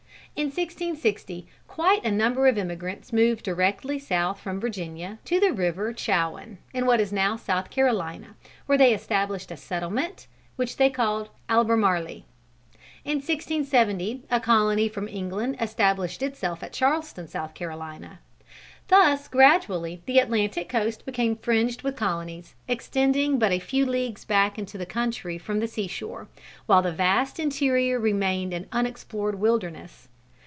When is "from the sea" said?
25.37-25.87